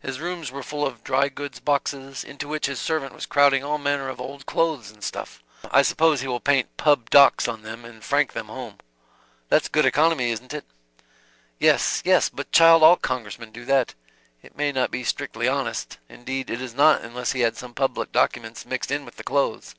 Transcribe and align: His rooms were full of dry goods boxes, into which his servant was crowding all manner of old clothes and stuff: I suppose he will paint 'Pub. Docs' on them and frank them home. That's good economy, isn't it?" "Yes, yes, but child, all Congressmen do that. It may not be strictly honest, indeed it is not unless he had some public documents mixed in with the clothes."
His 0.00 0.20
rooms 0.20 0.50
were 0.52 0.62
full 0.62 0.86
of 0.86 1.02
dry 1.02 1.30
goods 1.30 1.58
boxes, 1.58 2.24
into 2.24 2.46
which 2.46 2.66
his 2.66 2.78
servant 2.78 3.14
was 3.14 3.24
crowding 3.24 3.64
all 3.64 3.78
manner 3.78 4.10
of 4.10 4.20
old 4.20 4.44
clothes 4.44 4.90
and 4.90 5.02
stuff: 5.02 5.42
I 5.70 5.80
suppose 5.80 6.20
he 6.20 6.28
will 6.28 6.40
paint 6.40 6.76
'Pub. 6.76 7.08
Docs' 7.08 7.48
on 7.48 7.62
them 7.62 7.82
and 7.86 8.04
frank 8.04 8.34
them 8.34 8.48
home. 8.48 8.80
That's 9.48 9.68
good 9.70 9.86
economy, 9.86 10.28
isn't 10.30 10.52
it?" 10.52 10.66
"Yes, 11.58 12.02
yes, 12.04 12.28
but 12.28 12.52
child, 12.52 12.82
all 12.82 12.96
Congressmen 12.98 13.50
do 13.50 13.64
that. 13.64 13.94
It 14.42 14.58
may 14.58 14.72
not 14.72 14.90
be 14.90 15.04
strictly 15.04 15.48
honest, 15.48 15.96
indeed 16.06 16.50
it 16.50 16.60
is 16.60 16.74
not 16.74 17.00
unless 17.00 17.32
he 17.32 17.40
had 17.40 17.56
some 17.56 17.72
public 17.72 18.12
documents 18.12 18.66
mixed 18.66 18.90
in 18.90 19.06
with 19.06 19.16
the 19.16 19.24
clothes." 19.24 19.74